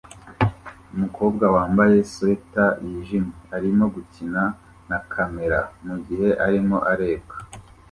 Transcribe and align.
Umukobwa 0.93 1.45
wambaye 1.55 1.97
swater 2.11 2.71
yijimye 2.85 3.33
arimo 3.55 3.83
gukina 3.95 4.41
na 4.89 4.97
kamera 5.11 5.59
mugihe 5.85 6.29
arimo 6.45 6.77
arebwa 6.91 7.35